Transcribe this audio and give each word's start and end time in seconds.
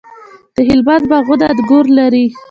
د 0.55 0.57
هلمند 0.69 1.03
باغونه 1.11 1.45
انګور 1.51 1.85
لري. 1.97 2.25